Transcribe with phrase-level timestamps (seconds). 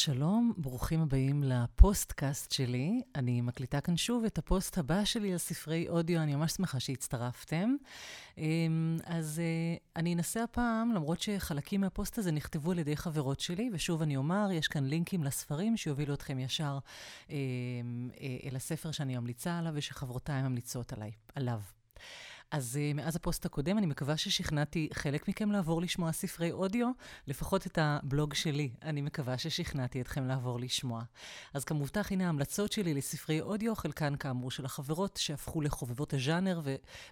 [0.00, 3.00] שלום, ברוכים הבאים לפודקאסט שלי.
[3.14, 7.74] אני מקליטה כאן שוב את הפוסט הבא שלי על ספרי אודיו, אני ממש שמחה שהצטרפתם.
[8.38, 13.70] אמ, אז אה, אני אנסה הפעם, למרות שחלקים מהפוסט הזה נכתבו על ידי חברות שלי,
[13.72, 16.78] ושוב אני אומר, יש כאן לינקים לספרים שיובילו אתכם ישר
[17.30, 17.36] אמ,
[18.20, 21.60] אה, אל הספר שאני ממליצה עליו ושחברותיי ממליצות עליי, עליו.
[22.50, 26.90] אז uh, מאז הפוסט הקודם, אני מקווה ששכנעתי חלק מכם לעבור לשמוע ספרי אודיו,
[27.26, 28.70] לפחות את הבלוג שלי.
[28.82, 31.02] אני מקווה ששכנעתי אתכם לעבור לשמוע.
[31.54, 36.60] אז כמובטח, הנה ההמלצות שלי לספרי אודיו, חלקן כאמור של החברות שהפכו לחובבות הז'אנר,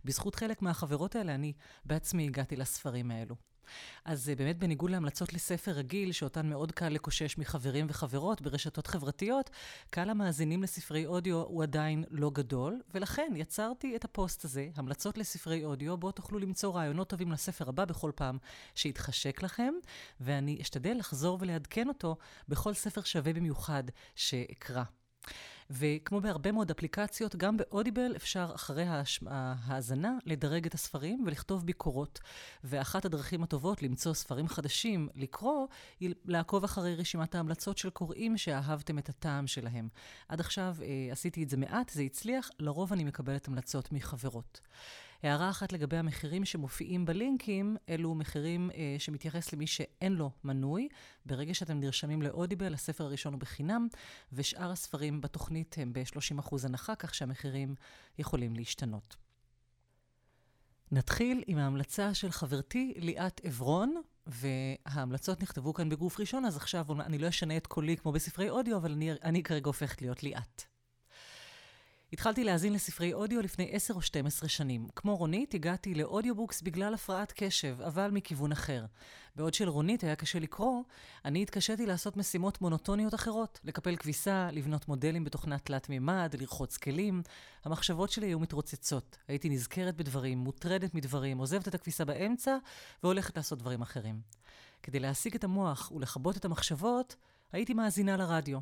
[0.05, 1.53] ובזכות חלק מהחברות האלה אני
[1.85, 3.35] בעצמי הגעתי לספרים האלו.
[4.05, 9.51] אז אה, באמת בניגוד להמלצות לספר רגיל, שאותן מאוד קל לקושש מחברים וחברות ברשתות חברתיות,
[9.91, 15.65] קהל המאזינים לספרי אודיו הוא עדיין לא גדול, ולכן יצרתי את הפוסט הזה, המלצות לספרי
[15.65, 18.39] אודיו, בו תוכלו למצוא רעיונות טובים לספר הבא בכל פעם
[18.75, 19.75] שיתחשק לכם,
[20.21, 22.17] ואני אשתדל לחזור ולעדכן אותו
[22.49, 23.83] בכל ספר שווה במיוחד
[24.17, 24.83] שאקרא.
[25.71, 28.85] וכמו בהרבה מאוד אפליקציות, גם באודיבל אפשר אחרי
[29.27, 32.21] ההאזנה לדרג את הספרים ולכתוב ביקורות.
[32.65, 35.67] ואחת הדרכים הטובות למצוא ספרים חדשים לקרוא,
[36.01, 39.89] היא לעקוב אחרי רשימת ההמלצות של קוראים שאהבתם את הטעם שלהם.
[40.29, 44.61] עד עכשיו אה, עשיתי את זה מעט, זה הצליח, לרוב אני מקבלת המלצות מחברות.
[45.23, 50.89] הערה אחת לגבי המחירים שמופיעים בלינקים, אלו מחירים אה, שמתייחס למי שאין לו מנוי.
[51.27, 53.89] ברגע שאתם נרשמים לאודיבל, הספר הראשון הוא בחינם,
[54.33, 57.75] ושאר הספרים בתוכנית הם ב-30% הנחה, כך שהמחירים
[58.19, 59.17] יכולים להשתנות.
[60.93, 67.19] נתחיל עם ההמלצה של חברתי ליאת עברון, וההמלצות נכתבו כאן בגוף ראשון, אז עכשיו אני
[67.19, 70.78] לא אשנה את קולי כמו בספרי אודיו, אבל אני, אני כרגע הופכת להיות ליאת.
[72.13, 74.89] התחלתי להאזין לספרי אודיו לפני 10 או 12 שנים.
[74.97, 78.85] כמו רונית, הגעתי לאודיובוקס בגלל הפרעת קשב, אבל מכיוון אחר.
[79.37, 80.83] בעוד שלרונית היה קשה לקרוא,
[81.25, 83.61] אני התקשיתי לעשות משימות מונוטוניות אחרות.
[83.65, 87.23] לקפל כביסה, לבנות מודלים בתוכנת תלת מימד, לרחוץ כלים.
[87.65, 89.19] המחשבות שלי היו מתרוצצות.
[89.29, 92.57] הייתי נזכרת בדברים, מוטרדת מדברים, עוזבת את הכביסה באמצע
[93.03, 94.21] והולכת לעשות דברים אחרים.
[94.83, 97.17] כדי להעסיק את המוח ולכבות את המחשבות,
[97.53, 98.59] הייתי מאזינה לרדיו.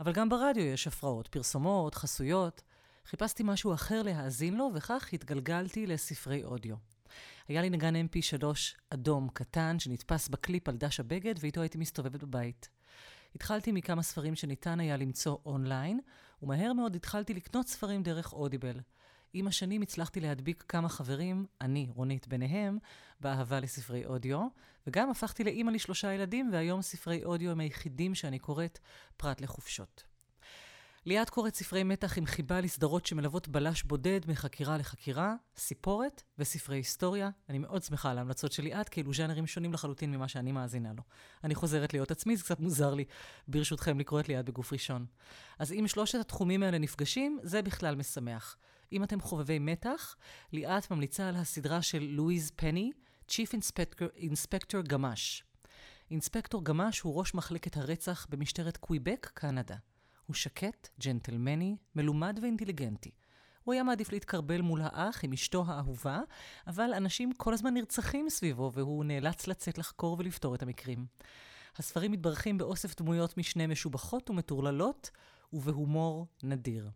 [0.00, 2.62] אבל גם ברדיו יש הפרעות, פרסומות, חסויות.
[3.06, 6.76] חיפשתי משהו אחר להאזין לו, וכך התגלגלתי לספרי אודיו.
[7.48, 8.44] היה לי נגן mp3
[8.90, 12.68] אדום קטן שנתפס בקליפ על דש הבגד, ואיתו הייתי מסתובבת בבית.
[13.34, 16.00] התחלתי מכמה ספרים שניתן היה למצוא אונליין,
[16.42, 18.80] ומהר מאוד התחלתי לקנות ספרים דרך אודיבל.
[19.32, 22.78] עם השנים הצלחתי להדביק כמה חברים, אני, רונית, ביניהם,
[23.20, 24.46] באהבה לספרי אודיו,
[24.86, 28.78] וגם הפכתי לאימא לשלושה ילדים, והיום ספרי אודיו הם היחידים שאני קוראת
[29.16, 30.04] פרט לחופשות.
[31.06, 37.30] ליאת קוראת ספרי מתח עם חיבה לסדרות שמלוות בלש בודד מחקירה לחקירה, סיפורת וספרי היסטוריה.
[37.48, 41.02] אני מאוד שמחה על ההמלצות של ליאת, כאילו ז'אנרים שונים לחלוטין ממה שאני מאזינה לו.
[41.44, 43.04] אני חוזרת להיות עצמי, זה קצת מוזר לי,
[43.48, 45.06] ברשותכם, לקרוא את ליאת בגוף ראשון.
[45.58, 48.56] אז אם שלושת התחומים האלה נפגשים, זה בכלל משמח.
[48.92, 50.16] אם אתם חובבי מתח,
[50.52, 52.90] ליאת ממליצה על הסדרה של לואיז פני,
[53.30, 55.44] Chief Inspector, Inspector גמש.
[56.10, 59.76] אינספקטור גמש הוא ראש מחלקת הרצח במשטרת קוויבק, קנדה.
[60.28, 63.10] הוא שקט, ג'נטלמני, מלומד ואינטליגנטי.
[63.64, 66.20] הוא היה מעדיף להתקרבל מול האח עם אשתו האהובה,
[66.66, 71.06] אבל אנשים כל הזמן נרצחים סביבו, והוא נאלץ לצאת לחקור ולפתור את המקרים.
[71.76, 75.10] הספרים מתברכים באוסף דמויות משנה משובחות ומטורללות,
[75.52, 76.90] ובהומור נדיר.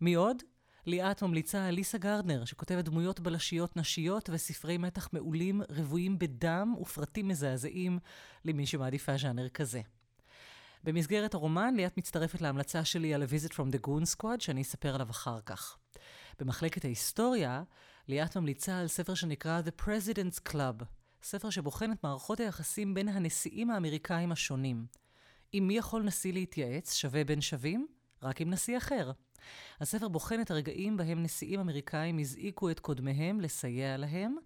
[0.00, 0.42] מי עוד?
[0.86, 7.28] ליאת ממליצה על ליסה גרדנר, שכותבת דמויות בלשיות נשיות וספרי מתח מעולים, רבועים בדם ופרטים
[7.28, 7.98] מזעזעים
[8.44, 9.80] למי שמעדיפה ז'אנר כזה.
[10.86, 14.94] במסגרת הרומן, ליאת מצטרפת להמלצה שלי על A Visit from the Goon Squad, שאני אספר
[14.94, 15.78] עליו אחר כך.
[16.38, 17.62] במחלקת ההיסטוריה,
[18.08, 20.84] ליאת ממליצה על ספר שנקרא The President's Club,
[21.22, 24.86] ספר שבוחן את מערכות היחסים בין הנשיאים האמריקאים השונים.
[25.52, 27.86] עם מי יכול נשיא להתייעץ, שווה בין שווים?
[28.22, 29.12] רק עם נשיא אחר.
[29.80, 34.36] הספר בוחן את הרגעים בהם נשיאים אמריקאים הזעיקו את קודמיהם לסייע להם,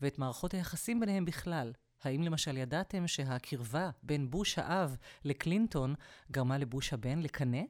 [0.00, 1.72] ואת מערכות היחסים ביניהם בכלל,
[2.02, 5.94] האם למשל ידעתם שהקרבה בין בוש האב לקלינטון
[6.30, 7.62] גרמה לבוש הבן לקנא?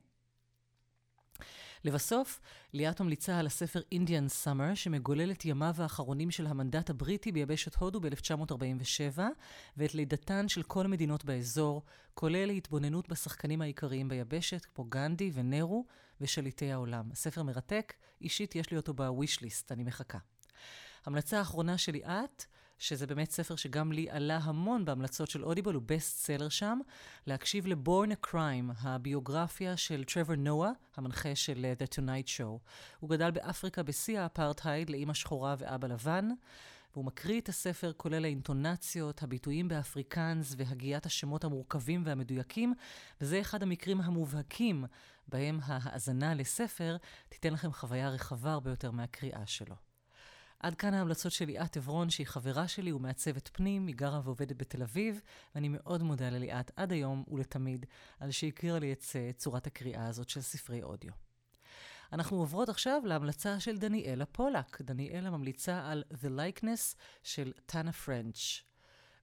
[1.85, 2.41] לבסוף,
[2.73, 8.01] ליאת ממליצה על הספר Indian Summer, שמגולל את ימיו האחרונים של המנדט הבריטי ביבשת הודו
[8.01, 9.21] ב-1947,
[9.77, 11.83] ואת לידתן של כל המדינות באזור,
[12.15, 15.85] כולל התבוננות בשחקנים העיקריים ביבשת, כמו גנדי ונרו
[16.21, 17.09] ושליטי העולם.
[17.13, 20.19] הספר מרתק, אישית יש לי אותו ב wish list, אני מחכה.
[21.07, 22.45] המלצה האחרונה שלי את,
[22.81, 26.79] שזה באמת ספר שגם לי עלה המון בהמלצות של Audible, הוא best seller שם,
[27.27, 32.69] להקשיב ל-Born a Crime, הביוגרפיה של טרוור נואה, המנחה של uh, The Tonight Show.
[33.01, 36.29] הוא גדל באפריקה בשיא האפרטהייד לאימא שחורה ואבא לבן,
[36.93, 42.75] והוא מקריא את הספר כולל האינטונציות, הביטויים באפריקאנס והגיית השמות המורכבים והמדויקים,
[43.21, 44.85] וזה אחד המקרים המובהקים
[45.29, 46.97] בהם ההאזנה לספר
[47.29, 49.90] תיתן לכם חוויה רחבה הרבה יותר מהקריאה שלו.
[50.61, 54.83] עד כאן ההמלצות של ליאת עברון, שהיא חברה שלי ומעצבת פנים, היא גרה ועובדת בתל
[54.83, 55.21] אביב,
[55.55, 57.87] ואני מאוד מודה לליאת עד היום ולתמיד
[58.21, 59.05] על שהכירה לי את
[59.37, 61.13] צורת הקריאה הזאת של ספרי אודיו.
[62.13, 64.81] אנחנו עוברות עכשיו להמלצה של דניאלה פולק.
[64.83, 68.63] דניאלה ממליצה על The Likeness של טאנה פרנץ'.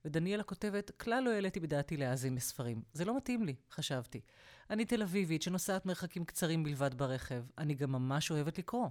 [0.05, 2.81] ודניאלה כותבת, כלל לא העליתי בדעתי להאזין לספרים.
[2.93, 4.21] זה לא מתאים לי, חשבתי.
[4.69, 7.43] אני תל אביבית שנוסעת מרחקים קצרים בלבד ברכב.
[7.57, 8.87] אני גם ממש אוהבת לקרוא.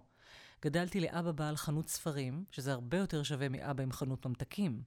[0.63, 4.83] גדלתי לאבא בעל חנות ספרים, שזה הרבה יותר שווה מאבא עם חנות ממתקים.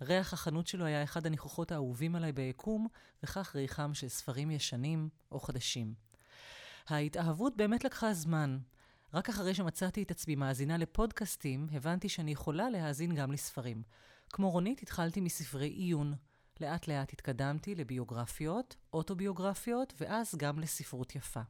[0.00, 2.88] ריח החנות שלו היה אחד הניחוחות האהובים עליי ביקום,
[3.22, 5.94] וכך ריחם של ספרים ישנים או חדשים.
[6.88, 8.58] ההתאהבות באמת לקחה זמן.
[9.14, 13.82] רק אחרי שמצאתי את עצמי מאזינה לפודקאסטים, הבנתי שאני יכולה להאזין גם לספרים.
[14.30, 16.14] כמו רונית, התחלתי מספרי עיון.
[16.60, 21.40] לאט לאט התקדמתי לביוגרפיות, אוטוביוגרפיות, ואז גם לספרות יפה.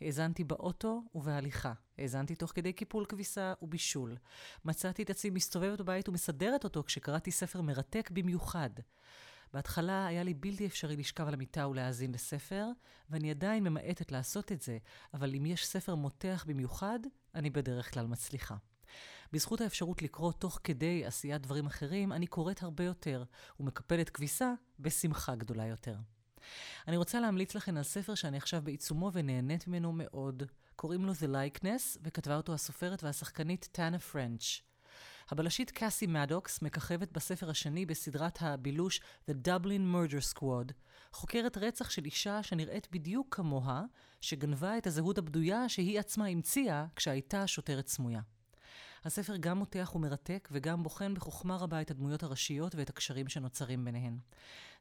[0.00, 1.72] האזנתי באוטו ובהליכה.
[1.98, 4.16] האזנתי תוך כדי קיפול כביסה ובישול.
[4.64, 8.70] מצאתי את עצמי מסתובבת בבית ומסדרת אותו כשקראתי ספר מרתק במיוחד.
[9.52, 12.68] בהתחלה היה לי בלתי אפשרי לשכב על המיטה ולהאזין לספר,
[13.10, 14.78] ואני עדיין ממעטת לעשות את זה,
[15.14, 16.98] אבל אם יש ספר מותח במיוחד,
[17.34, 18.56] אני בדרך כלל מצליחה.
[19.32, 23.24] בזכות האפשרות לקרוא תוך כדי עשיית דברים אחרים, אני קוראת הרבה יותר,
[23.60, 25.96] ומקפלת כביסה בשמחה גדולה יותר.
[26.88, 30.42] אני רוצה להמליץ לכם על ספר שאני עכשיו בעיצומו ונהנית ממנו מאוד.
[30.76, 34.60] קוראים לו The Likeness, וכתבה אותו הסופרת והשחקנית טאנה פרנץ'.
[35.30, 39.00] הבלשית קאסי מדוקס מככבת בספר השני בסדרת הבילוש
[39.30, 40.72] The Dublin Murder Squad,
[41.12, 43.82] חוקרת רצח של אישה שנראית בדיוק כמוה,
[44.20, 48.20] שגנבה את הזהות הבדויה שהיא עצמה המציאה כשהייתה שוטרת סמויה.
[49.04, 54.18] הספר גם מותח ומרתק, וגם בוחן בחוכמה רבה את הדמויות הראשיות ואת הקשרים שנוצרים ביניהן.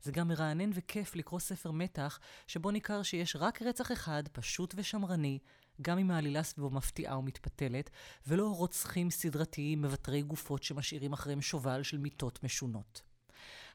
[0.02, 5.40] זה גם מרענן וכיף לקרוא ספר מתח, שבו ניכר שיש רק רצח אחד, פשוט ושמרני,
[5.82, 7.90] גם אם העלילה סביבו מפתיעה ומתפתלת,
[8.28, 13.02] ולא רוצחים סדרתיים מבטרי גופות שמשאירים אחריהם שובל של מיטות משונות.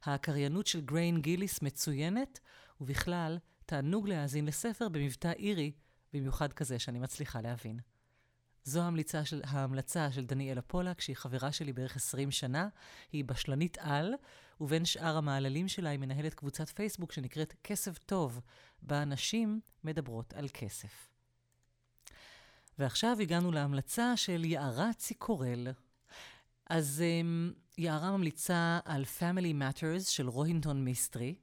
[0.02, 2.40] הקריינות של גריין גיליס מצוינת,
[2.80, 5.72] ובכלל, תענוג להאזין לספר במבטא אירי,
[6.12, 7.80] במיוחד כזה שאני מצליחה להבין.
[8.68, 12.68] זו ההמלצה של, ההמלצה של דניאלה פולק, שהיא חברה שלי בערך 20 שנה.
[13.12, 14.14] היא בשלנית על,
[14.60, 18.40] ובין שאר המעללים שלה היא מנהלת קבוצת פייסבוק שנקראת כסף טוב,
[18.82, 21.08] בה נשים מדברות על כסף.
[22.78, 25.68] ועכשיו הגענו להמלצה של יערה ציקורל.
[26.70, 31.34] אז um, יערה ממליצה על Family Matters של רוהינטון מיסטרי,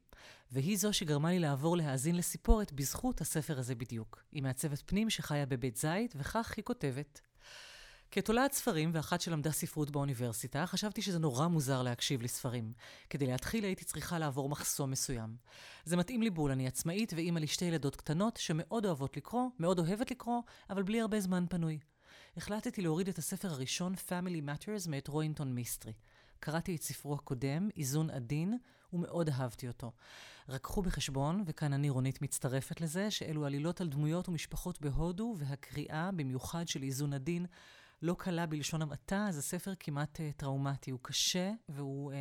[0.55, 4.23] והיא זו שגרמה לי לעבור להאזין לסיפורת בזכות הספר הזה בדיוק.
[4.31, 7.21] היא מעצבת פנים שחיה בבית זית, וכך היא כותבת.
[8.11, 12.73] כתולעת ספרים ואחת שלמדה ספרות באוניברסיטה, חשבתי שזה נורא מוזר להקשיב לספרים.
[13.09, 15.35] כדי להתחיל הייתי צריכה לעבור מחסום מסוים.
[15.85, 20.11] זה מתאים לי בול, אני עצמאית ואימא לשתי ילדות קטנות שמאוד אוהבות לקרוא, מאוד אוהבת
[20.11, 21.79] לקרוא, אבל בלי הרבה זמן פנוי.
[22.37, 25.93] החלטתי להוריד את הספר הראשון, Family Matters, מאת רוינטון מיסטרי.
[26.39, 28.57] קראתי את ספרו הקודם, איזון עדין,
[28.93, 29.91] ומאוד אהבתי אותו.
[30.49, 36.09] רק קחו בחשבון, וכאן אני רונית מצטרפת לזה, שאלו עלילות על דמויות ומשפחות בהודו, והקריאה,
[36.11, 37.45] במיוחד של איזון עדין,
[38.01, 40.91] לא קלה בלשון המעטה, זה ספר כמעט uh, טראומטי.
[40.91, 42.15] הוא קשה והוא uh,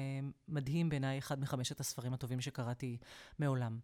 [0.49, 2.99] מדהים בעיניי, אחד מחמשת הספרים הטובים שקראתי
[3.39, 3.79] מעולם.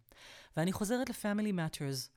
[0.57, 2.09] ואני חוזרת ל-Family Matters.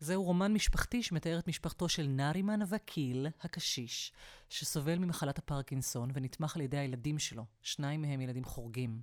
[0.00, 4.12] זהו רומן משפחתי שמתאר את משפחתו של נארימן וקיל, הקשיש,
[4.48, 9.00] שסובל ממחלת הפרקינסון ונתמך על ידי הילדים שלו, שניים מהם ילדים חורגים.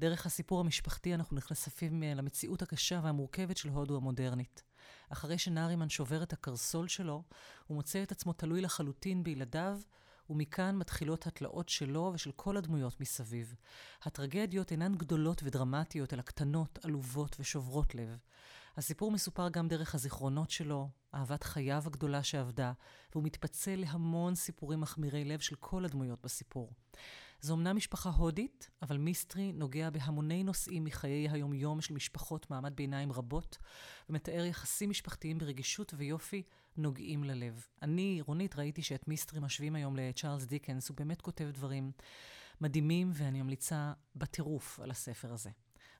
[0.00, 4.62] דרך הסיפור המשפחתי אנחנו נחשפים אה, למציאות הקשה והמורכבת של הודו המודרנית.
[5.08, 7.22] אחרי שנארימן שובר את הקרסול שלו,
[7.66, 9.78] הוא מוצא את עצמו תלוי לחלוטין בילדיו,
[10.30, 13.54] ומכאן מתחילות התלאות שלו ושל כל הדמויות מסביב.
[14.02, 18.18] הטרגדיות אינן גדולות ודרמטיות, אלא קטנות, עלובות ושוברות לב.
[18.76, 22.72] הסיפור מסופר גם דרך הזיכרונות שלו, אהבת חייו הגדולה שאבדה,
[23.12, 26.72] והוא מתפצל להמון סיפורים מחמירי לב של כל הדמויות בסיפור.
[27.42, 33.12] זו אמנם משפחה הודית, אבל מיסטרי נוגע בהמוני נושאים מחיי היומיום של משפחות מעמד ביניים
[33.12, 33.58] רבות,
[34.08, 36.42] ומתאר יחסים משפחתיים ברגישות ויופי
[36.76, 37.66] נוגעים ללב.
[37.82, 41.92] אני, רונית, ראיתי שאת מיסטרי משווים היום לצ'ארלס דיקנס, הוא באמת כותב דברים
[42.60, 45.50] מדהימים, ואני ממליצה בטירוף על הספר הזה.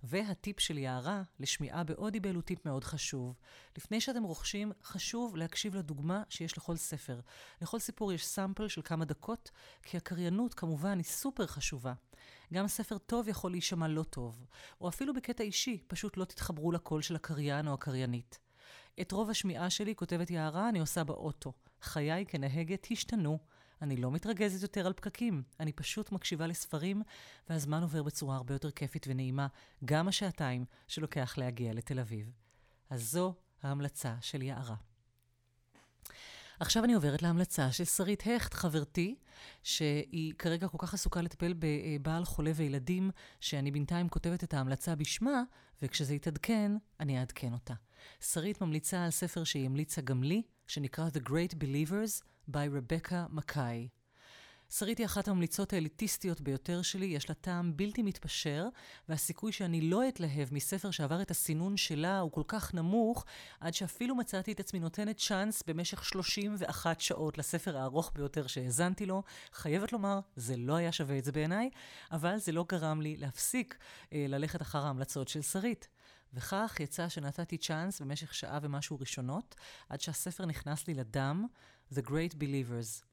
[0.03, 3.35] והטיפ של יערה לשמיעה באודיבל הוא טיפ מאוד חשוב.
[3.77, 7.21] לפני שאתם רוכשים, חשוב להקשיב לדוגמה שיש לכל ספר.
[7.63, 9.51] לכל סיפור יש סאמפל של כמה דקות,
[9.83, 11.93] כי הקריינות כמובן היא סופר חשובה.
[12.53, 14.47] גם ספר טוב יכול להישמע לא טוב,
[14.81, 18.39] או אפילו בקטע אישי, פשוט לא תתחברו לקול של הקריין או הקריינית.
[19.01, 21.53] את רוב השמיעה שלי, כותבת יערה, אני עושה באוטו.
[21.83, 23.39] חיי כנהגת השתנו.
[23.83, 27.03] אני לא מתרגזת יותר על פקקים, אני פשוט מקשיבה לספרים,
[27.49, 29.47] והזמן עובר בצורה הרבה יותר כיפית ונעימה,
[29.85, 32.31] גם השעתיים שלוקח להגיע לתל אביב.
[32.91, 34.77] אז זו ההמלצה של יערה.
[36.61, 39.15] עכשיו אני עוברת להמלצה של שרית הכט, חברתי,
[39.63, 43.11] שהיא כרגע כל כך עסוקה לטפל בבעל חולה וילדים,
[43.41, 45.43] שאני בינתיים כותבת את ההמלצה בשמה,
[45.83, 47.75] וכשזה יתעדכן, אני אעדכן אותה.
[48.21, 54.03] שרית ממליצה על ספר שהיא המליצה גם לי, שנקרא The Great Believers by Rebecca Mackay.
[54.75, 58.69] שרית היא אחת הממליצות האליטיסטיות ביותר שלי, יש לה טעם בלתי מתפשר,
[59.09, 63.25] והסיכוי שאני לא אתלהב מספר שעבר את הסינון שלה הוא כל כך נמוך,
[63.61, 69.23] עד שאפילו מצאתי את עצמי נותנת צ'אנס במשך 31 שעות לספר הארוך ביותר שהאזנתי לו.
[69.53, 71.71] חייבת לומר, זה לא היה שווה את זה בעיניי,
[72.13, 73.79] אבל זה לא גרם לי להפסיק
[74.13, 75.89] אה, ללכת אחר ההמלצות של שרית.
[76.35, 79.55] וכך יצא שנתתי צ'אנס במשך שעה ומשהו ראשונות,
[79.89, 81.47] עד שהספר נכנס לי לדם,
[81.95, 83.05] The Great Believers.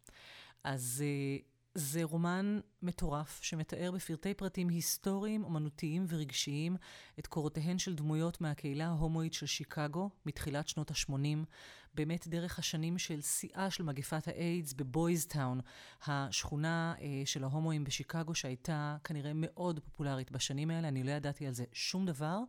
[0.63, 1.43] אז uh,
[1.75, 6.75] זה רומן מטורף שמתאר בפרטי פרטים היסטוריים, אומנותיים ורגשיים
[7.19, 11.45] את קורותיהן של דמויות מהקהילה ההומואית של שיקגו מתחילת שנות ה-80,
[11.93, 15.59] באמת דרך השנים של שיאה של מגפת האיידס בבויזטאון,
[16.05, 21.53] השכונה uh, של ההומואים בשיקגו שהייתה כנראה מאוד פופולרית בשנים האלה, אני לא ידעתי על
[21.53, 22.39] זה שום דבר,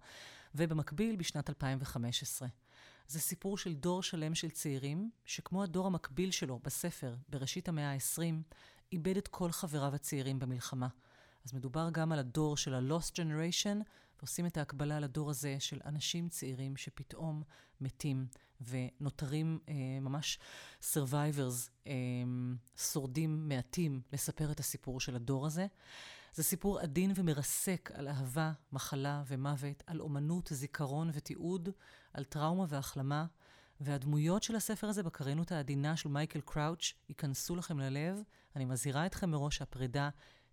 [0.54, 2.48] ובמקביל בשנת 2015.
[3.10, 8.22] זה סיפור של דור שלם של צעירים, שכמו הדור המקביל שלו בספר, בראשית המאה ה-20,
[8.92, 10.88] איבד את כל חבריו הצעירים במלחמה.
[11.44, 13.82] אז מדובר גם על הדור של ה-Lost Generation,
[14.18, 17.42] ועושים את ההקבלה לדור הזה של אנשים צעירים שפתאום
[17.80, 18.26] מתים
[18.60, 20.38] ונותרים אה, ממש
[20.82, 21.92] survivors, אה,
[22.76, 25.66] שורדים מעטים, לספר את הסיפור של הדור הזה.
[26.34, 31.68] זה סיפור עדין ומרסק על אהבה, מחלה ומוות, על אומנות, זיכרון ותיעוד,
[32.12, 33.26] על טראומה והחלמה,
[33.80, 38.22] והדמויות של הספר הזה בקריינות העדינה של מייקל קראוץ' ייכנסו לכם ללב.
[38.56, 40.08] אני מזהירה אתכם מראש שהפרידה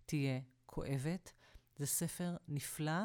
[0.06, 1.32] תהיה כואבת.
[1.78, 3.02] זה ספר נפלא,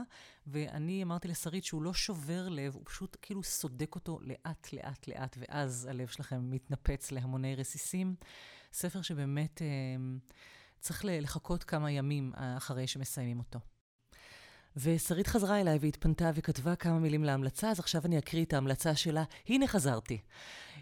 [0.47, 5.37] ואני אמרתי לשרית שהוא לא שובר לב, הוא פשוט כאילו סודק אותו לאט, לאט, לאט,
[5.39, 8.15] ואז הלב שלכם מתנפץ להמוני רסיסים.
[8.73, 9.67] ספר שבאמת אה,
[10.83, 13.59] צריך לחכות כמה ימים אחרי שמסיימים אותו.
[14.75, 19.23] ושרית חזרה אליי והתפנתה וכתבה כמה מילים להמלצה, אז עכשיו אני אקריא את ההמלצה שלה.
[19.47, 20.21] הנה חזרתי.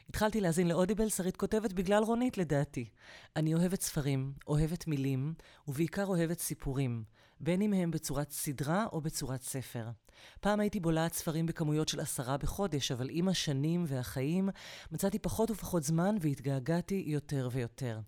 [0.10, 2.89] התחלתי להאזין לאודיבל, שרית כותבת בגלל רונית לדעתי.
[3.36, 5.34] אני אוהבת ספרים, אוהבת מילים,
[5.67, 7.03] ובעיקר אוהבת סיפורים,
[7.43, 9.86] בין אם הם בצורת סדרה או בצורת ספר.
[10.41, 14.50] פעם הייתי בולעת ספרים בכמויות של עשרה בחודש, אבל עם השנים והחיים
[14.91, 18.00] מצאתי פחות ופחות זמן והתגעגעתי יותר ויותר.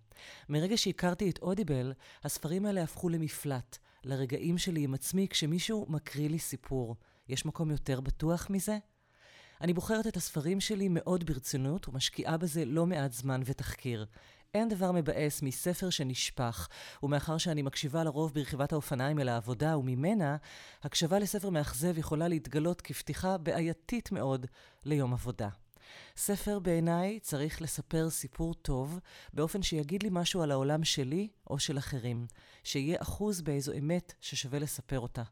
[0.50, 6.40] מרגע שהכרתי את אודיבל, הספרים האלה הפכו למפלט, לרגעים שלי עם עצמי כשמישהו מקריא לי
[6.40, 6.96] סיפור.
[7.30, 8.78] יש מקום יותר בטוח מזה?
[9.62, 14.06] אני בוחרת את הספרים שלי מאוד ברצינות ומשקיעה בזה לא מעט זמן ותחקיר.
[14.54, 16.68] אין דבר מבאס מספר שנשפך,
[17.04, 20.38] ומאחר שאני מקשיבה לרוב ברכיבת האופניים אל העבודה וממנה,
[20.84, 24.46] הקשבה לספר מאכזב יכולה להתגלות כפתיחה בעייתית מאוד
[24.86, 25.50] ליום עבודה.
[26.18, 29.00] ספר בעיניי צריך לספר סיפור טוב,
[29.34, 32.28] באופן שיגיד לי משהו על העולם שלי או של אחרים,
[32.64, 35.24] שיהיה אחוז באיזו אמת ששווה לספר אותה.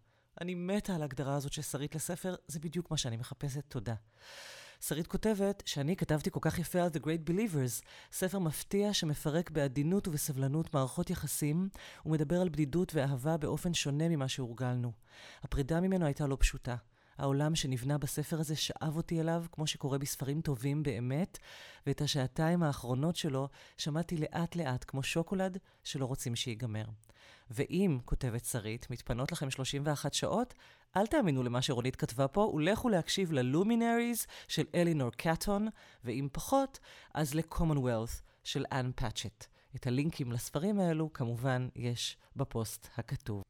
[0.41, 3.95] אני מתה על ההגדרה הזאת של שרית לספר, זה בדיוק מה שאני מחפשת, תודה.
[4.81, 10.07] שרית כותבת שאני כתבתי כל כך יפה על The Great Believers, ספר מפתיע שמפרק בעדינות
[10.07, 11.69] ובסבלנות מערכות יחסים,
[12.05, 14.91] ומדבר על בדידות ואהבה באופן שונה ממה שהורגלנו.
[15.43, 16.75] הפרידה ממנו הייתה לא פשוטה.
[17.17, 21.37] העולם שנבנה בספר הזה שאב אותי אליו, כמו שקורה בספרים טובים באמת,
[21.87, 26.85] ואת השעתיים האחרונות שלו שמעתי לאט-לאט כמו שוקולד שלא רוצים שיגמר.
[27.51, 30.53] ואם, כותבת שרית, מתפנות לכם 31 שעות,
[30.97, 35.67] אל תאמינו למה שרונית כתבה פה, ולכו להקשיב ללומינריז של אלינור קאטון,
[36.03, 36.79] ואם פחות,
[37.13, 39.45] אז ל-commonwealth של אנ פאצ'ט.
[39.75, 43.43] את הלינקים לספרים האלו, כמובן, יש בפוסט הכתוב.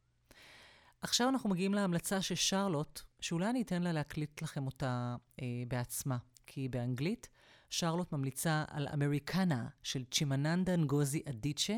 [1.02, 6.16] עכשיו אנחנו מגיעים להמלצה של שרלוט, שאולי אני אתן לה להקליט לכם אותה אה, בעצמה,
[6.46, 7.28] כי באנגלית
[7.70, 11.74] שרלוט ממליצה על אמריקנה של צ'ימננדה נגוזי אדיצ'ה,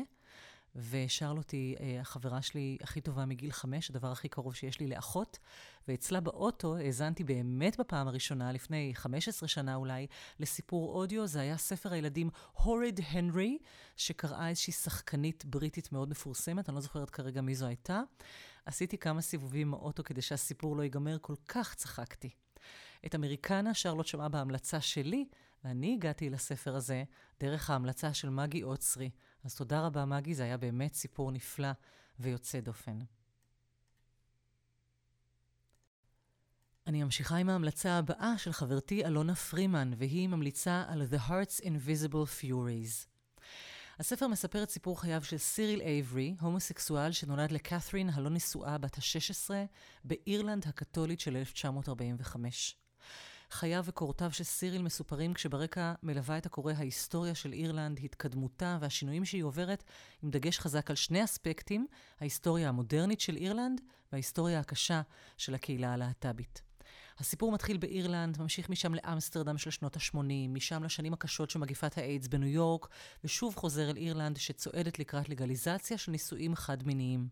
[0.75, 5.39] ושרלוט היא אה, החברה שלי הכי טובה מגיל חמש, הדבר הכי קרוב שיש לי לאחות,
[5.87, 10.07] ואצלה באוטו האזנתי באמת בפעם הראשונה, לפני 15 שנה אולי,
[10.39, 13.57] לסיפור אודיו, זה היה ספר הילדים הוריד הנרי,
[13.97, 18.01] שקראה איזושהי שחקנית בריטית מאוד מפורסמת, אני לא זוכרת כרגע מי זו הייתה.
[18.65, 22.29] עשיתי כמה סיבובים באוטו כדי שהסיפור לא ייגמר, כל כך צחקתי.
[23.05, 25.25] את אמריקנה שרלוט שמעה בהמלצה שלי,
[25.63, 27.03] ואני הגעתי לספר הזה
[27.39, 29.09] דרך ההמלצה של מגי אוצרי.
[29.45, 31.67] אז תודה רבה, מגי, זה היה באמת סיפור נפלא
[32.19, 32.99] ויוצא דופן.
[36.87, 42.41] אני ממשיכה עם ההמלצה הבאה של חברתי אלונה פרימן, והיא ממליצה על The Heart's Invisible
[42.41, 43.07] Furies.
[43.99, 49.49] הספר מספר את סיפור חייו של סיריל אייברי, הומוסקסואל שנולד לקת'רין הלא נשואה בת ה-16
[50.03, 52.75] באירלנד הקתולית של 1945.
[53.55, 59.43] חייו וקורותיו של סיריל מסופרים כשברקע מלווה את הקורא ההיסטוריה של אירלנד, התקדמותה והשינויים שהיא
[59.43, 59.83] עוברת,
[60.23, 61.87] עם דגש חזק על שני אספקטים,
[62.19, 63.81] ההיסטוריה המודרנית של אירלנד
[64.11, 65.01] וההיסטוריה הקשה
[65.37, 66.61] של הקהילה הלהט"בית.
[67.19, 72.27] הסיפור מתחיל באירלנד, ממשיך משם לאמסטרדם של שנות ה-80, משם לשנים הקשות של מגיפת האיידס
[72.27, 72.87] בניו יורק,
[73.23, 77.27] ושוב חוזר אל אירלנד שצועדת לקראת לגליזציה של נישואים חד-מיניים.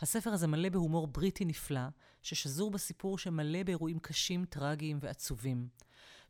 [0.00, 1.80] הספר הזה מלא בהומור בריטי נפלא,
[2.22, 5.68] ששזור בסיפור שמלא באירועים קשים, טרגיים ועצובים.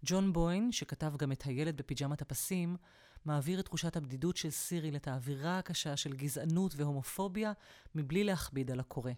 [0.04, 2.76] ג'ון בוין, שכתב גם את הילד בפיג'מת הפסים,
[3.24, 7.52] מעביר את תחושת הבדידות של סיריל, את האווירה הקשה של גזענות והומופוביה,
[7.94, 9.12] מבלי להכביד על הקורא.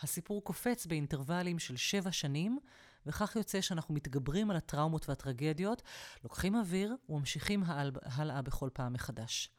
[0.00, 2.58] הסיפור קופץ באינטרוולים של שבע שנים,
[3.06, 5.82] וכך יוצא שאנחנו מתגברים על הטראומות והטרגדיות,
[6.24, 7.62] לוקחים אוויר וממשיכים
[8.02, 9.50] הלאה, בכל פעם מחדש.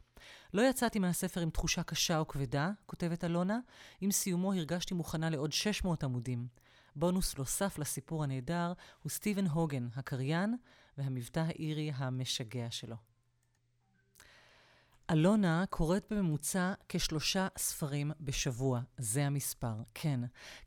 [0.53, 3.59] לא יצאתי מהספר עם תחושה קשה או כבדה, כותבת אלונה,
[4.01, 6.47] עם סיומו הרגשתי מוכנה לעוד 600 עמודים.
[6.95, 8.73] בונוס נוסף לסיפור הנהדר
[9.03, 10.55] הוא סטיבן הוגן, הקריין,
[10.97, 12.95] והמבטא האירי המשגע שלו.
[15.11, 20.19] אלונה קוראת בממוצע כשלושה ספרים בשבוע, זה המספר, כן.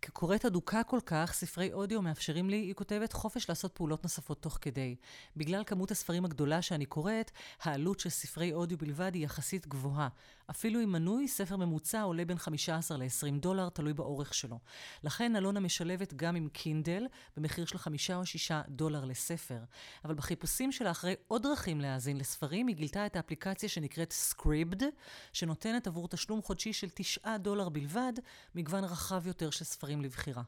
[0.02, 4.58] כקוראת אדוקה כל כך, ספרי אודיו מאפשרים לי, היא כותבת, חופש לעשות פעולות נוספות תוך
[4.60, 4.96] כדי.
[5.36, 7.30] בגלל כמות הספרים הגדולה שאני קוראת,
[7.62, 10.08] העלות של ספרי אודיו בלבד היא יחסית גבוהה.
[10.50, 14.58] אפילו עם מנוי, ספר ממוצע עולה בין 15 ל-20 דולר, תלוי באורך שלו.
[15.04, 19.58] לכן אלונה משלבת גם עם קינדל, במחיר של 5 או 6 דולר לספר.
[20.04, 24.88] אבל בחיפושים שלה אחרי עוד דרכים להאזין לספרים, היא גילתה את האפליקציה שנקראת סקריבד,
[25.32, 28.12] שנותנת עבור תשלום חודשי של 9 דולר בלבד,
[28.54, 30.42] מגוון רחב יותר של ספרים לבחירה.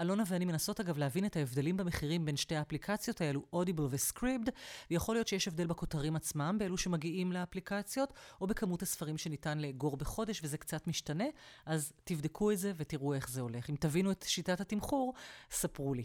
[0.00, 4.52] אלונה ואני מנסות אגב להבין את ההבדלים במחירים בין שתי האפליקציות האלו, אודיבל וסקריבד,
[4.90, 10.40] ויכול להיות שיש הבדל בכותרים עצמם, באלו שמגיעים לאפליקציות, או בכמות הספרים שניתן לאגור בחודש,
[10.44, 11.24] וזה קצת משתנה,
[11.66, 13.70] אז תבדקו את זה ותראו איך זה הולך.
[13.70, 15.14] אם תבינו את שיטת התמחור,
[15.50, 16.04] ספרו לי.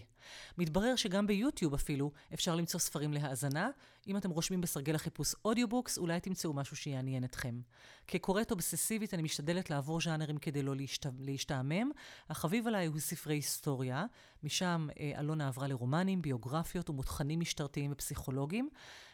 [0.57, 3.69] מתברר שגם ביוטיוב אפילו אפשר למצוא ספרים להאזנה.
[4.07, 7.61] אם אתם רושמים בסרגל החיפוש אודיובוקס, אולי תמצאו משהו שיעניין אתכם.
[8.07, 11.05] כקוראת אובססיבית אני משתדלת לעבור ז'אנרים כדי לא להשת...
[11.19, 11.91] להשתעמם.
[12.29, 14.05] החביב עליי הוא ספרי היסטוריה.
[14.43, 18.69] משם אה, אלונה עברה לרומנים, ביוגרפיות ומותחנים משטרתיים ופסיכולוגיים.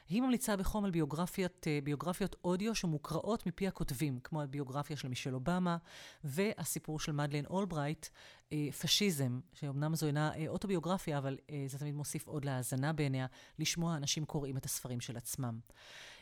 [0.09, 5.35] היא ממליצה בחום על ביוגרפיות, אה, ביוגרפיות אודיו שמוקראות מפי הכותבים, כמו הביוגרפיה של מישל
[5.35, 5.77] אובמה,
[6.23, 8.07] והסיפור של מדלן אולברייט,
[8.53, 11.37] אה, פשיזם, שאומנם זו אינה אה, אוטוביוגרפיה, אבל
[11.67, 13.25] זה תמיד מוסיף עוד להאזנה בעיניה,
[13.59, 15.59] לשמוע אנשים קוראים את הספרים של עצמם.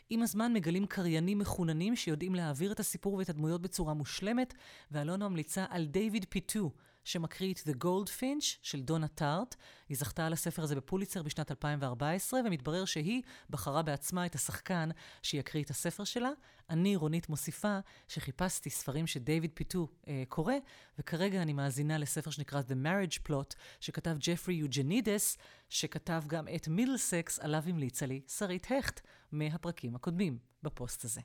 [0.10, 4.54] עם הזמן מגלים קריינים מחוננים שיודעים להעביר את הסיפור ואת הדמויות בצורה מושלמת,
[4.92, 6.72] ואלונה ממליצה על דיוויד פיטו,
[7.12, 9.56] שמקריא את The Goldfinch של דונה טארט.
[9.90, 14.90] היא זכתה על הספר הזה בפוליצר בשנת 2014, ומתברר שהיא בחרה בעצמה את השחקן
[15.22, 16.30] שיקריא את הספר שלה.
[16.70, 20.54] אני, רונית, מוסיפה שחיפשתי ספרים שדייוויד פיטו אה, קורא,
[21.00, 25.38] וכרגע אני מאזינה לספר שנקרא The Marriage Plot, שכתב ג'פרי יוג'נידס,
[25.70, 31.22] שכתב גם את מידלסקס, עליו המליצה לי שרית הכט מהפרקים הקודמים בפוסט הזה.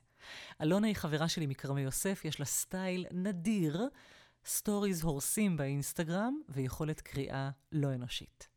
[0.61, 3.87] אלונה היא חברה שלי מכרמי יוסף, יש לה סטייל נדיר.
[4.47, 8.47] סטוריז הורסים באינסטגרם ויכולת קריאה לא אנושית.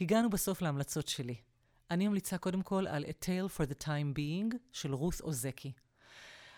[0.00, 1.34] הגענו בסוף להמלצות שלי.
[1.90, 5.72] אני ממליצה קודם כל על A Tale for the Time Being של רות אוזקי.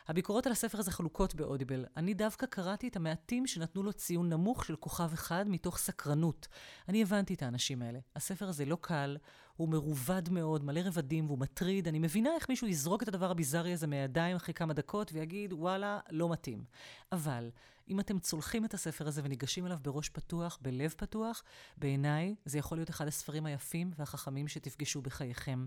[0.09, 1.85] הביקורות על הספר הזה חלוקות באודיבל.
[1.97, 6.49] אני דווקא קראתי את המעטים שנתנו לו ציון נמוך של כוכב אחד מתוך סקרנות.
[6.89, 7.99] אני הבנתי את האנשים האלה.
[8.17, 9.17] הספר הזה לא קל,
[9.57, 11.89] הוא מרובד מאוד, מלא רבדים והוא מטריד.
[11.89, 16.01] אני מבינה איך מישהו יזרוק את הדבר הביזארי הזה מהידיים אחרי כמה דקות ויגיד, וואלה,
[16.11, 16.65] לא מתאים.
[17.13, 17.51] אבל
[17.89, 21.43] אם אתם צולחים את הספר הזה וניגשים אליו בראש פתוח, בלב פתוח,
[21.77, 25.67] בעיניי זה יכול להיות אחד הספרים היפים והחכמים שתפגשו בחייכם.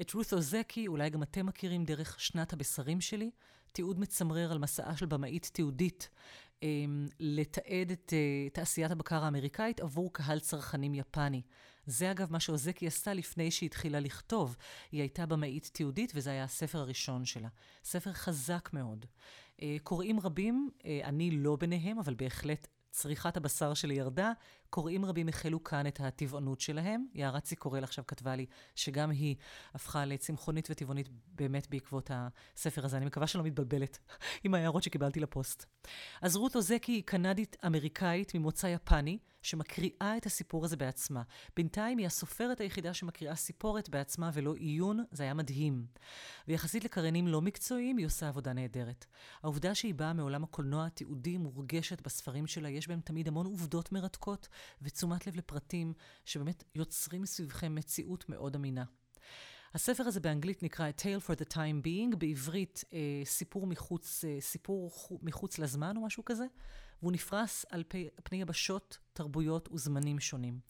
[0.00, 3.30] את רות אוזקי אולי גם אתם מכירים דרך שנת הבשרים שלי,
[3.72, 6.08] תיעוד מצמרר על מסעה של במאית תיעודית
[6.62, 6.68] אה,
[7.20, 11.42] לתעד את אה, תעשיית הבקר האמריקאית עבור קהל צרכנים יפני.
[11.86, 14.56] זה אגב מה שאוזקי עשתה לפני שהיא התחילה לכתוב.
[14.92, 17.48] היא הייתה במאית תיעודית וזה היה הספר הראשון שלה.
[17.84, 19.06] ספר חזק מאוד.
[19.62, 24.32] אה, קוראים רבים, אה, אני לא ביניהם, אבל בהחלט צריכת הבשר שלי ירדה,
[24.74, 27.06] קוראים רבים החלו כאן את הטבעונות שלהם.
[27.14, 29.36] יערה ציקורל עכשיו כתבה לי שגם היא
[29.74, 32.96] הפכה לצמחונית וטבעונית באמת בעקבות הספר הזה.
[32.96, 33.98] אני מקווה שלא מתבלבלת
[34.44, 35.66] עם ההערות שקיבלתי לפוסט.
[36.22, 41.22] אז רות אוזקי היא קנדית-אמריקאית ממוצא יפני, שמקריאה את הסיפור הזה בעצמה.
[41.56, 45.86] בינתיים היא הסופרת היחידה שמקריאה סיפורת בעצמה ולא עיון, זה היה מדהים.
[46.48, 49.06] ויחסית לקריינים לא מקצועיים, היא עושה עבודה נהדרת.
[49.42, 54.48] העובדה שהיא באה מעולם הקולנוע התיעודי מורגשת בספרים שלה, יש בהם תמיד המון עובדות מרתקות
[54.82, 55.92] ותשומת לב לפרטים
[56.24, 58.84] שבאמת יוצרים מסביבכם מציאות מאוד אמינה.
[59.74, 64.36] הספר הזה באנגלית נקרא A Tale for the Time Being, בעברית אה, סיפור, מחוץ, אה,
[64.40, 64.90] סיפור
[65.22, 66.44] מחוץ לזמן או משהו כזה,
[67.02, 70.60] והוא נפרס על פי, פני יבשות, תרבויות וזמנים שונים.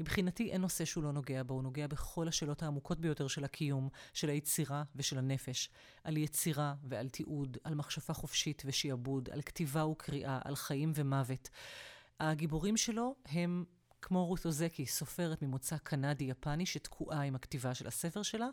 [0.00, 3.88] מבחינתי אין נושא שהוא לא נוגע בו, הוא נוגע בכל השאלות העמוקות ביותר של הקיום,
[4.14, 5.70] של היצירה ושל הנפש.
[6.04, 11.48] על יצירה ועל תיעוד, על מחשבה חופשית ושיעבוד, על כתיבה וקריאה, על חיים ומוות.
[12.20, 13.64] הגיבורים שלו הם
[14.02, 18.48] כמו רות אוזקי, סופרת ממוצא קנדי-יפני שתקועה עם הכתיבה של הספר שלה,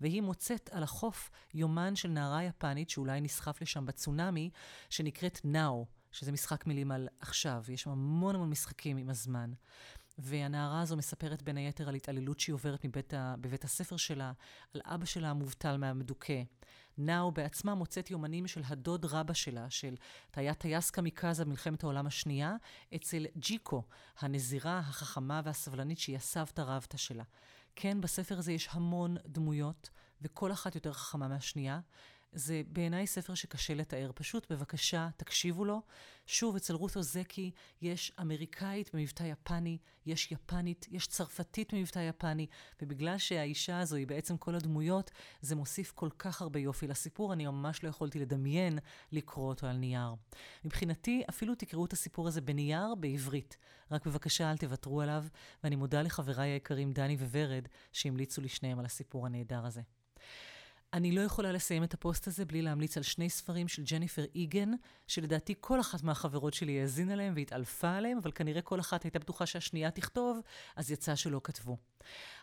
[0.00, 4.50] והיא מוצאת על החוף יומן של נערה יפנית שאולי נסחף לשם בצונאמי,
[4.90, 7.64] שנקראת נאו, שזה משחק מילים על עכשיו.
[7.68, 9.52] יש שם המון המון משחקים עם הזמן.
[10.18, 13.34] והנערה הזו מספרת בין היתר על התעללות שהיא עוברת מבית ה...
[13.40, 14.32] בבית הספר שלה,
[14.74, 16.42] על אבא שלה המובטל מהמדוכא.
[16.98, 19.94] נאו בעצמה מוצאת יומנים של הדוד רבא שלה, של
[20.34, 22.56] היה טייס קמיקזה במלחמת העולם השנייה,
[22.94, 23.82] אצל ג'יקו,
[24.18, 27.24] הנזירה החכמה והסבלנית שהיא הסבתא רבתא שלה.
[27.76, 29.90] כן, בספר הזה יש המון דמויות,
[30.22, 31.80] וכל אחת יותר חכמה מהשנייה.
[32.32, 34.10] זה בעיניי ספר שקשה לתאר.
[34.14, 35.82] פשוט, בבקשה, תקשיבו לו.
[36.26, 37.50] שוב, אצל רות אוזקי
[37.82, 42.46] יש אמריקאית במבטא יפני, יש יפנית, יש צרפתית במבטא יפני,
[42.82, 45.10] ובגלל שהאישה הזו היא בעצם כל הדמויות,
[45.40, 48.78] זה מוסיף כל כך הרבה יופי לסיפור, אני ממש לא יכולתי לדמיין
[49.12, 50.14] לקרוא אותו על נייר.
[50.64, 53.56] מבחינתי, אפילו תקראו את הסיפור הזה בנייר, בעברית.
[53.90, 55.24] רק בבקשה, אל תוותרו עליו,
[55.64, 59.80] ואני מודה לחבריי היקרים דני וורד, שהמליצו לי שניהם על הסיפור הנהדר הזה.
[60.92, 64.70] אני לא יכולה לסיים את הפוסט הזה בלי להמליץ על שני ספרים של ג'ניפר איגן,
[65.06, 69.46] שלדעתי כל אחת מהחברות שלי האזינה להם והתעלפה עליהם, אבל כנראה כל אחת הייתה בטוחה
[69.46, 70.40] שהשנייה תכתוב,
[70.76, 71.76] אז יצא שלא כתבו.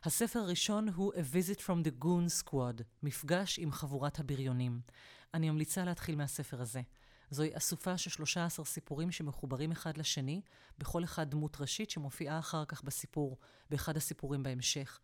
[0.03, 4.79] הספר הראשון הוא A Visit from the Goon Squad, מפגש עם חבורת הבריונים.
[5.33, 6.81] אני ממליצה להתחיל מהספר הזה.
[7.29, 10.41] זוהי אסופה של 13 סיפורים שמחוברים אחד לשני,
[10.77, 13.37] בכל אחד דמות ראשית שמופיעה אחר כך בסיפור,
[13.69, 14.99] באחד הסיפורים בהמשך.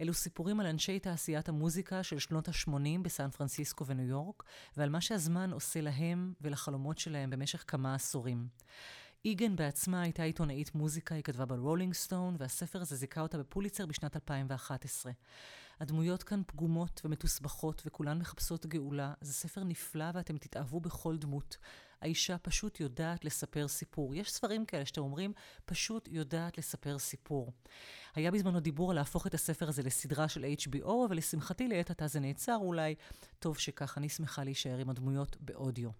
[0.00, 4.42] אלו סיפורים על אנשי תעשיית המוזיקה של שנות ה-80 בסן פרנסיסקו וניו יורק,
[4.76, 8.48] ועל מה שהזמן עושה להם ולחלומות שלהם במשך כמה עשורים.
[9.24, 14.16] איגן בעצמה הייתה עיתונאית מוזיקה, היא כתבה ברולינג סטון, והספר הזה זיכה אותה בפוליצר בשנת
[14.16, 15.12] 2011.
[15.80, 19.12] הדמויות כאן פגומות ומתוסבכות וכולן מחפשות גאולה.
[19.20, 21.56] זה ספר נפלא ואתם תתאהבו בכל דמות.
[22.00, 24.14] האישה פשוט יודעת לספר סיפור.
[24.14, 25.32] יש ספרים כאלה שאתם אומרים,
[25.64, 27.52] פשוט יודעת לספר סיפור.
[28.14, 32.06] היה בזמנו דיבור על להפוך את הספר הזה לסדרה של HBO, אבל לשמחתי לעת עתה
[32.06, 32.94] זה נעצר אולי.
[33.38, 35.90] טוב שכך, אני שמחה להישאר עם הדמויות באודיו.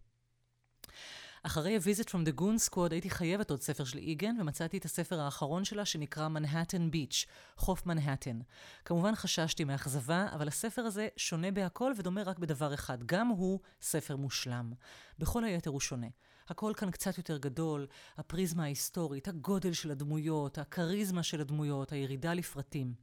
[1.47, 5.21] אחרי ה-Visit from the Goon Squad הייתי חייבת עוד ספר של איגן, ומצאתי את הספר
[5.21, 8.39] האחרון שלה שנקרא Manhattan Beach, חוף מנהטן.
[8.85, 14.17] כמובן חששתי מאכזבה, אבל הספר הזה שונה בהכל ודומה רק בדבר אחד, גם הוא ספר
[14.17, 14.73] מושלם.
[15.19, 16.07] בכל היתר הוא שונה.
[16.49, 22.95] הכל כאן קצת יותר גדול, הפריזמה ההיסטורית, הגודל של הדמויות, הכריזמה של הדמויות, הירידה לפרטים.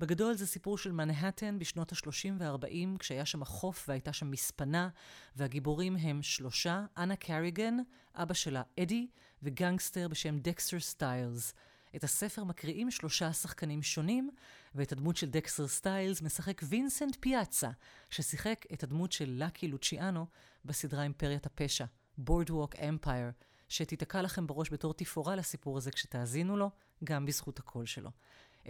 [0.00, 4.88] בגדול זה סיפור של מנהטן בשנות ה-30 וה-40, כשהיה שם חוף והייתה שם מספנה,
[5.36, 7.76] והגיבורים הם שלושה, אנה קריגן,
[8.14, 9.06] אבא שלה אדי,
[9.42, 11.54] וגנגסטר בשם דקסטר סטיילס.
[11.96, 14.30] את הספר מקריאים שלושה שחקנים שונים,
[14.74, 17.70] ואת הדמות של דקסטר סטיילס משחק וינסנט פיאצה,
[18.10, 20.26] ששיחק את הדמות של לקי לוציאנו
[20.64, 21.84] בסדרה אימפריית הפשע,
[22.20, 26.70] Boardwalk Empire, שתיתקע לכם בראש בתור תפאורה לסיפור הזה כשתאזינו לו,
[27.04, 28.10] גם בזכות הקול שלו.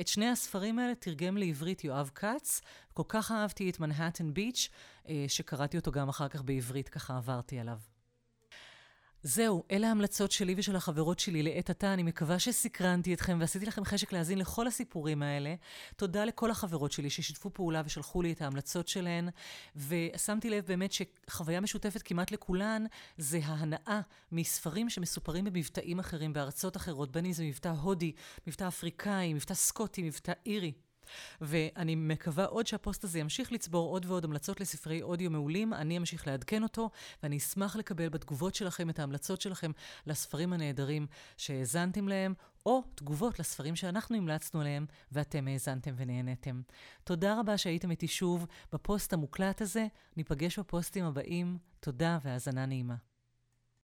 [0.00, 2.60] את שני הספרים האלה תרגם לעברית יואב כץ.
[2.94, 4.68] כל כך אהבתי את מנהטן ביץ',
[5.08, 7.78] אה, שקראתי אותו גם אחר כך בעברית, ככה עברתי עליו.
[9.22, 11.94] זהו, אלה ההמלצות שלי ושל החברות שלי לעת עתה.
[11.94, 15.54] אני מקווה שסקרנתי אתכם ועשיתי לכם חשק להאזין לכל הסיפורים האלה.
[15.96, 19.28] תודה לכל החברות שלי ששיתפו פעולה ושלחו לי את ההמלצות שלהן.
[19.76, 22.84] ושמתי לב באמת שחוויה משותפת כמעט לכולן
[23.18, 24.00] זה ההנאה
[24.32, 28.12] מספרים שמסופרים במבטאים אחרים בארצות אחרות, בין אם זה מבטא הודי,
[28.46, 30.72] מבטא אפריקאי, מבטא סקוטי, מבטא אירי.
[31.40, 36.26] ואני מקווה עוד שהפוסט הזה ימשיך לצבור עוד ועוד המלצות לספרי אודיו מעולים, אני אמשיך
[36.26, 36.90] לעדכן אותו,
[37.22, 39.70] ואני אשמח לקבל בתגובות שלכם את ההמלצות שלכם
[40.06, 42.34] לספרים הנהדרים שהאזנתם להם,
[42.66, 46.62] או תגובות לספרים שאנחנו המלצנו עליהם ואתם האזנתם ונהנתם.
[47.04, 53.09] תודה רבה שהייתם איתי שוב בפוסט המוקלט הזה, ניפגש בפוסטים הבאים, תודה והאזנה נעימה.